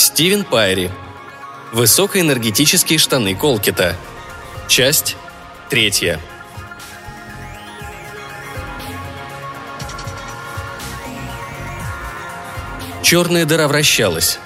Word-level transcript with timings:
Стивен 0.00 0.44
Пайри. 0.44 0.90
Высокоэнергетические 1.72 2.98
штаны 2.98 3.34
Колкита. 3.34 3.94
Часть 4.66 5.14
третья. 5.68 6.18
Черная 13.02 13.44
дыра 13.44 13.68
вращалась. 13.68 14.38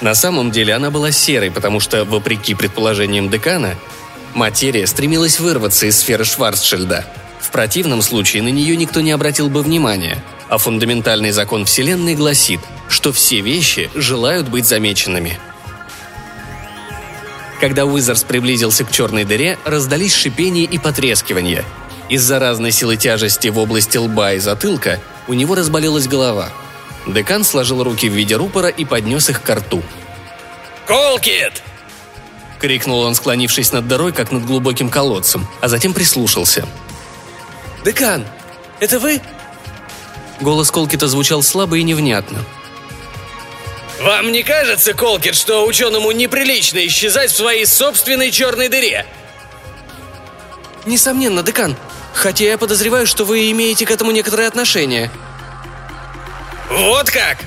На 0.00 0.14
самом 0.14 0.52
деле 0.52 0.74
она 0.74 0.92
была 0.92 1.10
серой, 1.10 1.50
потому 1.50 1.80
что, 1.80 2.04
вопреки 2.04 2.54
предположениям 2.54 3.30
декана, 3.30 3.74
материя 4.32 4.86
стремилась 4.86 5.40
вырваться 5.40 5.86
из 5.86 5.98
сферы 5.98 6.24
Шварцшильда. 6.24 7.04
В 7.40 7.50
противном 7.50 8.02
случае 8.02 8.44
на 8.44 8.48
нее 8.50 8.76
никто 8.76 9.00
не 9.00 9.10
обратил 9.10 9.50
бы 9.50 9.62
внимания, 9.62 10.22
а 10.48 10.58
фундаментальный 10.58 11.32
закон 11.32 11.64
Вселенной 11.64 12.14
гласит, 12.14 12.60
что 12.90 13.12
все 13.12 13.40
вещи 13.40 13.90
желают 13.94 14.48
быть 14.48 14.66
замеченными. 14.66 15.38
Когда 17.60 17.86
Уизерс 17.86 18.24
приблизился 18.24 18.84
к 18.84 18.92
черной 18.92 19.24
дыре, 19.24 19.58
раздались 19.64 20.14
шипение 20.14 20.64
и 20.64 20.78
потрескивание. 20.78 21.64
Из-за 22.10 22.38
разной 22.38 22.72
силы 22.72 22.96
тяжести 22.96 23.48
в 23.48 23.58
области 23.58 23.96
лба 23.96 24.34
и 24.34 24.38
затылка 24.38 25.00
у 25.28 25.32
него 25.32 25.54
разболелась 25.54 26.08
голова– 26.08 26.50
Декан 27.06 27.44
сложил 27.44 27.82
руки 27.82 28.08
в 28.08 28.12
виде 28.12 28.36
рупора 28.36 28.68
и 28.68 28.84
поднес 28.84 29.30
их 29.30 29.42
к 29.42 29.54
рту. 29.54 29.82
«Колкит!»— 30.86 31.62
крикнул 32.60 33.00
он, 33.00 33.14
склонившись 33.14 33.72
над 33.72 33.88
дырой, 33.88 34.12
как 34.12 34.32
над 34.32 34.44
глубоким 34.44 34.90
колодцем, 34.90 35.46
а 35.60 35.68
затем 35.68 35.94
прислушался. 35.94 36.66
«Декан, 37.84 38.24
это 38.80 38.98
вы?» 38.98 39.20
Голос 40.40 40.70
Колкита 40.70 41.06
звучал 41.06 41.42
слабо 41.42 41.78
и 41.78 41.82
невнятно. 41.82 42.44
«Вам 44.00 44.32
не 44.32 44.42
кажется, 44.42 44.94
Колкит, 44.94 45.36
что 45.36 45.66
ученому 45.66 46.10
неприлично 46.12 46.84
исчезать 46.86 47.30
в 47.30 47.36
своей 47.36 47.66
собственной 47.66 48.30
черной 48.30 48.68
дыре?» 48.68 49.06
«Несомненно, 50.86 51.42
декан. 51.42 51.76
Хотя 52.14 52.44
я 52.44 52.58
подозреваю, 52.58 53.06
что 53.06 53.24
вы 53.24 53.50
имеете 53.50 53.86
к 53.86 53.90
этому 53.90 54.10
некоторое 54.10 54.48
отношение», 54.48 55.10
«Вот 56.70 57.10
как?» 57.10 57.38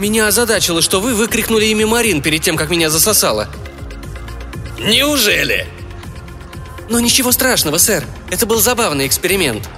Меня 0.00 0.26
озадачило, 0.26 0.82
что 0.82 1.00
вы 1.00 1.14
выкрикнули 1.14 1.66
имя 1.66 1.86
Марин 1.86 2.22
перед 2.22 2.42
тем, 2.42 2.56
как 2.56 2.70
меня 2.70 2.90
засосало. 2.90 3.48
Неужели? 4.78 5.68
Но 6.88 6.98
ничего 6.98 7.30
страшного, 7.30 7.78
сэр. 7.78 8.04
Это 8.30 8.46
был 8.46 8.60
забавный 8.60 9.06
эксперимент. 9.06 9.68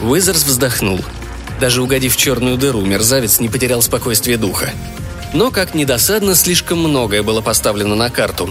Уизерс 0.00 0.44
вздохнул. 0.44 1.00
Даже 1.60 1.82
угодив 1.82 2.14
в 2.14 2.16
черную 2.16 2.56
дыру, 2.56 2.80
мерзавец 2.82 3.40
не 3.40 3.48
потерял 3.48 3.82
спокойствие 3.82 4.36
духа. 4.36 4.70
Но, 5.34 5.50
как 5.50 5.74
недосадно, 5.74 6.34
слишком 6.34 6.78
многое 6.78 7.22
было 7.22 7.40
поставлено 7.40 7.94
на 7.94 8.10
карту. 8.10 8.48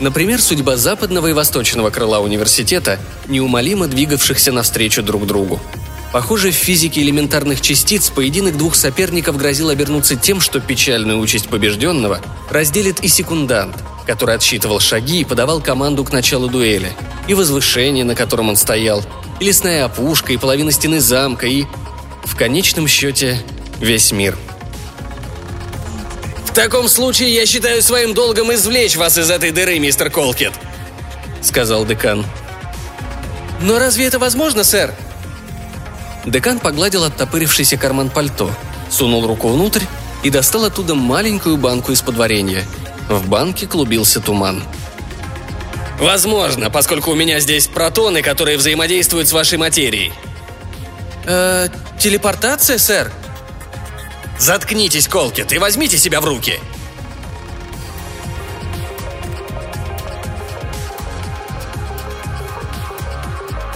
Например, 0.00 0.40
судьба 0.40 0.76
западного 0.76 1.28
и 1.28 1.32
восточного 1.32 1.90
крыла 1.90 2.18
университета, 2.18 2.98
неумолимо 3.28 3.86
двигавшихся 3.86 4.52
навстречу 4.52 5.02
друг 5.02 5.26
другу. 5.26 5.60
Похоже, 6.12 6.50
в 6.50 6.54
физике 6.54 7.02
элементарных 7.02 7.60
частиц 7.60 8.10
поединок 8.10 8.56
двух 8.56 8.76
соперников 8.76 9.36
грозил 9.36 9.70
обернуться 9.70 10.14
тем, 10.14 10.40
что 10.40 10.60
печальную 10.60 11.18
участь 11.18 11.48
побежденного 11.48 12.20
разделит 12.50 13.00
и 13.00 13.08
секундант, 13.08 13.76
который 14.06 14.34
отсчитывал 14.36 14.78
шаги 14.78 15.20
и 15.20 15.24
подавал 15.24 15.60
команду 15.60 16.04
к 16.04 16.12
началу 16.12 16.48
дуэли, 16.48 16.92
и 17.26 17.34
возвышение, 17.34 18.04
на 18.04 18.14
котором 18.14 18.48
он 18.48 18.56
стоял, 18.56 19.02
и 19.40 19.44
лесная 19.44 19.84
опушка, 19.84 20.32
и 20.32 20.36
половина 20.36 20.70
стены 20.70 21.00
замка, 21.00 21.46
и... 21.46 21.64
В 22.24 22.36
конечном 22.36 22.88
счете, 22.88 23.40
весь 23.80 24.12
мир. 24.12 24.36
«В 26.46 26.52
таком 26.54 26.88
случае 26.88 27.34
я 27.34 27.46
считаю 27.46 27.82
своим 27.82 28.14
долгом 28.14 28.52
извлечь 28.52 28.96
вас 28.96 29.18
из 29.18 29.30
этой 29.30 29.50
дыры, 29.50 29.78
мистер 29.78 30.10
Колкет»,— 30.10 30.52
сказал 31.42 31.84
декан. 31.84 32.24
«Но 33.60 33.78
разве 33.78 34.06
это 34.06 34.18
возможно, 34.18 34.64
сэр?» 34.64 34.94
Декан 36.24 36.58
погладил 36.58 37.04
оттопырившийся 37.04 37.76
карман 37.76 38.08
пальто, 38.08 38.50
сунул 38.90 39.26
руку 39.26 39.48
внутрь 39.48 39.82
и 40.22 40.30
достал 40.30 40.64
оттуда 40.64 40.94
маленькую 40.94 41.56
банку 41.56 41.92
из-под 41.92 42.16
варенья. 42.16 42.64
В 43.08 43.28
банке 43.28 43.66
клубился 43.66 44.20
туман. 44.20 44.62
«Возможно, 46.00 46.70
поскольку 46.70 47.10
у 47.10 47.14
меня 47.14 47.40
здесь 47.40 47.66
протоны, 47.66 48.22
которые 48.22 48.56
взаимодействуют 48.56 49.28
с 49.28 49.32
вашей 49.32 49.58
материей». 49.58 50.12
«Э, 51.26 51.68
телепортация, 51.98 52.78
сэр?» 52.78 53.10
«Заткнитесь, 54.38 55.08
Колкет, 55.08 55.52
и 55.52 55.58
возьмите 55.58 55.98
себя 55.98 56.20
в 56.20 56.24
руки!» 56.24 56.58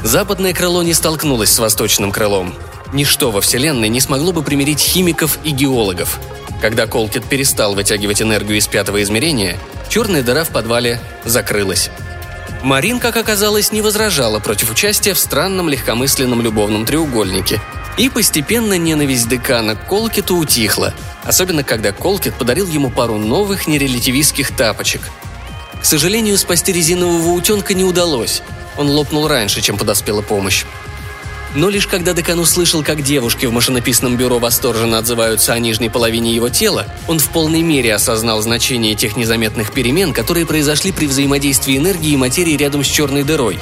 Западное 0.02 0.54
крыло 0.54 0.82
не 0.82 0.94
столкнулось 0.94 1.50
с 1.50 1.58
восточным 1.58 2.12
крылом. 2.12 2.54
Ничто 2.92 3.30
во 3.30 3.40
Вселенной 3.40 3.88
не 3.88 4.00
смогло 4.00 4.32
бы 4.32 4.42
примирить 4.42 4.80
химиков 4.80 5.38
и 5.44 5.50
геологов. 5.50 6.18
Когда 6.62 6.86
Колкет 6.86 7.24
перестал 7.24 7.74
вытягивать 7.74 8.22
энергию 8.22 8.58
из 8.58 8.66
пятого 8.66 9.02
измерения, 9.02 9.58
черная 9.88 10.22
дыра 10.22 10.44
в 10.44 10.48
подвале 10.48 11.00
закрылась. 11.24 11.90
Марин, 12.62 12.98
как 12.98 13.16
оказалось, 13.16 13.72
не 13.72 13.82
возражала 13.82 14.40
против 14.40 14.70
участия 14.70 15.14
в 15.14 15.18
странном 15.18 15.68
легкомысленном 15.68 16.42
любовном 16.42 16.84
треугольнике. 16.84 17.60
И 17.96 18.08
постепенно 18.08 18.78
ненависть 18.78 19.28
декана 19.28 19.74
к 19.74 19.86
Колкету 19.86 20.36
утихла, 20.36 20.94
особенно 21.24 21.64
когда 21.64 21.92
Колкет 21.92 22.34
подарил 22.34 22.68
ему 22.68 22.90
пару 22.90 23.16
новых 23.16 23.66
нерелятивистских 23.66 24.54
тапочек. 24.56 25.02
К 25.80 25.84
сожалению, 25.84 26.38
спасти 26.38 26.72
резинового 26.72 27.30
утенка 27.30 27.74
не 27.74 27.84
удалось– 27.84 28.42
он 28.78 28.88
лопнул 28.88 29.26
раньше, 29.26 29.60
чем 29.60 29.76
подоспела 29.76 30.22
помощь. 30.22 30.64
Но 31.54 31.70
лишь 31.70 31.86
когда 31.86 32.12
декан 32.12 32.38
услышал, 32.38 32.82
как 32.82 33.02
девушки 33.02 33.46
в 33.46 33.52
машинописном 33.52 34.16
бюро 34.16 34.38
восторженно 34.38 34.98
отзываются 34.98 35.54
о 35.54 35.58
нижней 35.58 35.88
половине 35.88 36.34
его 36.34 36.48
тела, 36.48 36.86
он 37.06 37.18
в 37.18 37.28
полной 37.30 37.62
мере 37.62 37.94
осознал 37.94 38.42
значение 38.42 38.94
тех 38.94 39.16
незаметных 39.16 39.72
перемен, 39.72 40.12
которые 40.12 40.46
произошли 40.46 40.92
при 40.92 41.06
взаимодействии 41.06 41.76
энергии 41.76 42.12
и 42.12 42.16
материи 42.16 42.56
рядом 42.56 42.84
с 42.84 42.86
черной 42.86 43.22
дырой. 43.22 43.58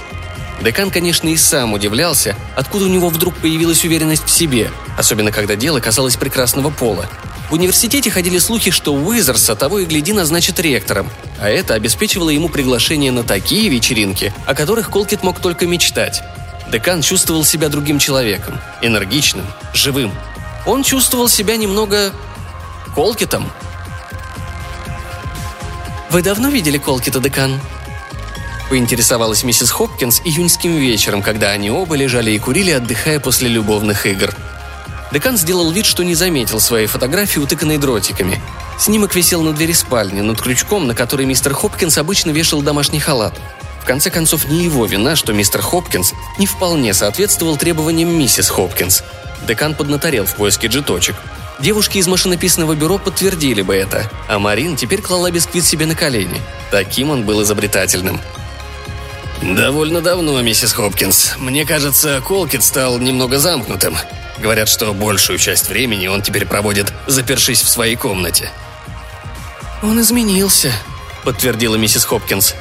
Декан, 0.61 0.91
конечно, 0.91 1.29
и 1.29 1.37
сам 1.37 1.75
удивлялся, 1.75 2.35
откуда 2.57 2.87
у 2.87 2.89
него 2.89 3.09
вдруг 3.09 3.37
появилась 3.37 3.85
уверенность 3.85 4.25
в 4.25 4.31
себе, 4.31 4.71
особенно 4.97 5.31
когда 5.31 5.55
дело 5.55 5.81
касалось 5.81 6.17
прекрасного 6.17 6.71
пола. 6.71 7.09
В 7.51 7.53
университете 7.53 8.11
ходили 8.11 8.39
слухи, 8.39 8.73
что 8.73 8.93
Уизерса 8.93 9.55
того 9.55 9.79
и 9.79 9.85
гляди 9.85 10.13
назначат 10.13 10.59
ректором, 10.59 11.09
а 11.39 11.49
это 11.49 11.75
обеспечивало 11.75 12.31
ему 12.31 12.49
приглашение 12.49 13.13
на 13.13 13.23
такие 13.23 13.69
вечеринки, 13.69 14.33
о 14.47 14.55
которых 14.55 14.91
Колкит 14.91 15.23
мог 15.23 15.41
только 15.41 15.67
мечтать. 15.67 16.23
Декан 16.71 17.03
чувствовал 17.03 17.45
себя 17.45 17.69
другим 17.69 17.99
человеком, 17.99 18.61
энергичным, 18.83 19.47
живым. 19.73 20.13
Он 20.67 20.83
чувствовал 20.83 21.29
себя 21.29 21.57
немного... 21.57 22.13
Колкитом. 22.95 23.51
«Вы 26.11 26.23
давно 26.23 26.49
видели 26.49 26.79
Колкита, 26.79 27.21
декан?» 27.21 27.61
Поинтересовалась 28.71 29.45
миссис 29.45 29.71
Хопкинс 29.71 30.23
июньским 30.25 30.77
вечером, 30.77 31.23
когда 31.23 31.51
они 31.51 31.71
оба 31.71 31.95
лежали 31.95 32.31
и 32.31 32.39
курили, 32.39 32.71
отдыхая 32.71 33.21
после 33.21 33.49
любовных 33.49 34.07
игр– 34.07 34.35
Декан 35.13 35.37
сделал 35.37 35.71
вид, 35.71 35.87
что 35.87 36.03
не 36.03 36.15
заметил 36.15 36.61
своей 36.61 36.87
фотографии, 36.87 37.39
утыканной 37.39 37.79
дротиками. 37.79 38.41
Снимок 38.79 39.15
висел 39.15 39.43
на 39.43 39.53
двери 39.53 39.73
спальни, 39.73 40.21
над 40.21 40.41
крючком, 40.41 40.87
на 40.87 40.95
который 40.95 41.27
мистер 41.27 41.55
Хопкинс 41.55 41.97
обычно 41.99 42.31
вешал 42.33 42.61
домашний 42.61 43.01
халат. 43.01 43.39
Конце 43.87 44.11
концов, 44.11 44.49
не 44.49 44.65
его 44.65 44.85
вина, 44.85 45.15
что 45.15 45.33
мистер 45.33 45.63
Хопкинс 45.63 46.13
не 46.39 46.47
вполне 46.47 46.93
соответствовал 46.93 47.57
требованиям 47.57 48.11
миссис 48.11 48.49
Хопкинс. 48.49 49.05
Декан 49.47 49.77
поднаторел 49.77 50.27
в 50.27 50.35
поиске 50.35 50.67
джеточек. 50.67 51.15
Девушки 51.61 51.99
из 51.99 52.09
машинописного 52.09 52.75
бюро 52.75 52.99
подтвердили 52.99 53.63
бы 53.63 53.77
это, 53.77 54.11
а 54.29 54.41
Марин 54.41 54.75
теперь 54.75 55.01
клала 55.01 55.31
бисквит 55.31 55.65
себе 55.65 55.87
на 55.87 55.95
колени. 55.95 56.43
Таким 56.73 57.11
он 57.11 57.23
был 57.25 57.43
изобретательным. 57.45 58.21
«Довольно 59.41 60.01
давно, 60.01 60.43
миссис 60.43 60.73
Хопкинс. 60.73 61.35
Мне 61.39 61.65
кажется, 61.65 62.21
Колкит 62.27 62.65
стал 62.65 62.99
немного 62.99 63.39
замкнутым. 63.39 63.97
Говорят, 64.39 64.69
что 64.69 64.93
большую 64.95 65.39
часть 65.39 65.69
времени 65.69 66.09
он 66.09 66.23
теперь 66.23 66.45
проводит, 66.47 66.93
запершись 67.07 67.63
в 67.63 67.69
своей 67.69 67.95
комнате. 67.95 68.51
«Он 69.83 70.01
изменился»,— 70.01 70.73
подтвердила 71.25 71.77
миссис 71.77 72.05
Хопкинс. 72.05 72.55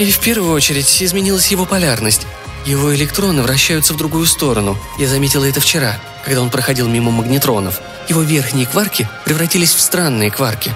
«И 0.00 0.10
в 0.10 0.18
первую 0.18 0.52
очередь 0.52 1.00
изменилась 1.00 1.52
его 1.52 1.64
полярность. 1.64 2.26
Его 2.66 2.92
электроны 2.92 3.42
вращаются 3.42 3.94
в 3.94 3.96
другую 3.96 4.26
сторону. 4.26 4.76
Я 4.98 5.06
заметила 5.06 5.44
это 5.44 5.60
вчера, 5.60 6.00
когда 6.24 6.42
он 6.42 6.50
проходил 6.50 6.88
мимо 6.88 7.12
магнетронов. 7.12 7.80
Его 8.08 8.22
верхние 8.22 8.66
кварки 8.66 9.08
превратились 9.24 9.72
в 9.72 9.80
странные 9.80 10.32
кварки». 10.32 10.74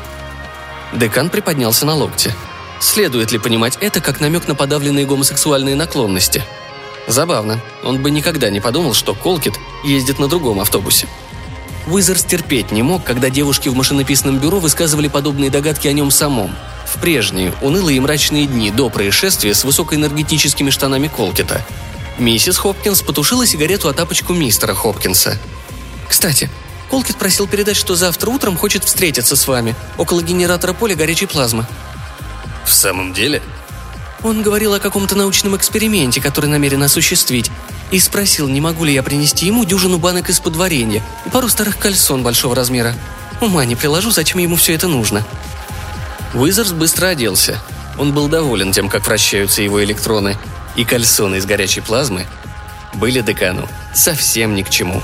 Декан 0.93 1.29
приподнялся 1.29 1.85
на 1.85 1.95
локте. 1.95 2.33
Следует 2.79 3.33
ли 3.33 3.41
понимать 3.41 3.77
это 3.81 4.01
как 4.01 4.21
намек 4.21 4.47
на 4.47 4.55
подавленные 4.55 5.07
гомосексуальные 5.07 5.75
наклонности– 5.75 6.45
Забавно. 7.07 7.61
Он 7.83 8.03
бы 8.03 8.11
никогда 8.11 8.51
не 8.51 8.61
подумал, 8.61 8.95
что 8.95 9.15
Колкит 9.15 9.55
ездит 9.85 10.19
на 10.19 10.29
другом 10.29 10.61
автобусе. 10.61 11.07
Уизерс 11.87 12.25
терпеть 12.25 12.73
не 12.73 12.83
мог, 12.83 13.05
когда 13.05 13.29
девушки 13.29 13.69
в 13.69 13.75
машинописном 13.75 14.39
бюро 14.39 14.59
высказывали 14.59 15.09
подобные 15.09 15.51
догадки 15.51 15.87
о 15.87 15.93
нем 15.93 16.11
самом. 16.11 16.57
В 16.95 17.01
прежние, 17.01 17.53
унылые 17.61 17.97
и 17.97 18.01
мрачные 18.01 18.47
дни 18.47 18.71
до 18.71 18.89
происшествия 18.89 19.53
с 19.53 19.65
высокоэнергетическими 19.65 20.71
штанами 20.71 21.09
Колкета. 21.09 21.67
Миссис 22.19 22.57
Хопкинс 22.57 23.03
потушила 23.03 23.47
сигарету 23.47 23.89
о 23.89 23.93
тапочку 23.93 24.33
мистера 24.33 24.75
Хопкинса. 24.75 25.37
«Кстати, 26.09 26.49
Колкет 26.91 27.17
просил 27.17 27.49
передать, 27.49 27.77
что 27.77 27.97
завтра 27.97 28.31
утром 28.31 28.57
хочет 28.57 28.85
встретиться 28.85 29.35
с 29.35 29.49
вами, 29.49 29.75
около 29.99 30.23
генератора 30.23 30.73
поля 30.73 30.95
горячей 30.95 31.27
плазмы». 31.27 31.67
«В 32.65 32.73
самом 32.73 33.13
деле?» 33.13 33.43
Он 34.23 34.43
говорил 34.43 34.75
о 34.75 34.81
каком-то 34.81 35.17
научном 35.17 35.57
эксперименте, 35.57 36.21
который 36.21 36.47
намерен 36.47 36.83
осуществить, 36.83 37.51
и 37.91 37.99
спросил, 37.99 38.49
не 38.49 38.61
могу 38.61 38.85
ли 38.85 38.95
я 38.95 39.03
принести 39.03 39.47
ему 39.47 39.65
дюжину 39.65 39.99
банок 39.99 40.31
из-под 40.31 40.55
варенья 40.55 41.03
и 41.27 41.29
пару 41.29 41.49
старых 41.49 41.77
кальсон 41.77 42.23
большого 42.23 42.55
размера. 42.55 42.95
Ума 43.41 43.65
не 43.65 43.75
приложу, 43.75 44.13
зачем 44.13 44.39
ему 44.39 44.55
все 44.55 44.75
это 44.75 44.87
нужно. 44.87 45.27
Уизерс 46.35 46.73
быстро 46.73 47.09
оделся. 47.09 47.59
Он 47.97 48.13
был 48.13 48.29
доволен 48.29 48.73
тем, 48.73 48.89
как 48.89 49.07
вращаются 49.07 49.63
его 49.63 49.83
электроны, 49.85 50.37
и 50.75 50.85
кальсоны 50.85 51.37
из 51.37 51.47
горячей 51.47 51.81
плазмы 51.81 52.27
были 52.95 53.21
декану 53.21 53.69
совсем 53.95 54.55
ни 54.55 54.63
к 54.63 54.71
чему. 54.71 55.01